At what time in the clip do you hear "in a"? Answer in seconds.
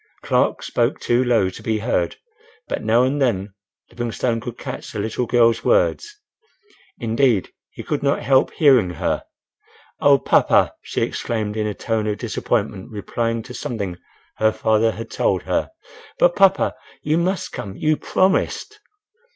11.55-11.75